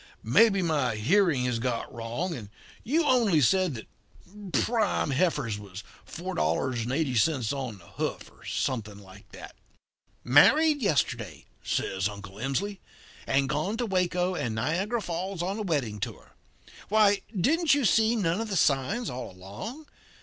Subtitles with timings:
[0.23, 2.49] 'Maybe my hearing has got wrong, and
[2.83, 3.87] you only said that
[4.51, 9.55] prime heifers was 4.80 on the hoof, or something like that.'
[10.23, 12.79] "'Married yesterday,' says Uncle Emsley,
[13.27, 16.31] 'and gone to Waco and Niagara Falls on a wedding tour.
[16.89, 19.85] Why, didn't you see none of the signs all along?